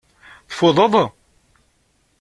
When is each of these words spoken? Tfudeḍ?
Tfudeḍ? 0.49 0.93